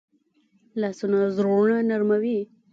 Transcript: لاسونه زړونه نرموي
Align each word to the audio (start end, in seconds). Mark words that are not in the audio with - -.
لاسونه 0.81 1.19
زړونه 1.35 1.77
نرموي 1.89 2.39